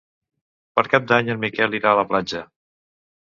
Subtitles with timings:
[0.77, 2.41] Per Cap d'Any en Miquel irà a la platja.